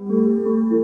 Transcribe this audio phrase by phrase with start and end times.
[0.00, 0.79] Música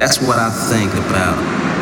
[0.00, 1.79] That's what I think about.